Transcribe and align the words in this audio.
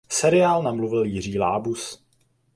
Seriál 0.09 0.63
namluvil 0.63 1.03
Jiří 1.05 1.39
Lábus. 1.39 2.03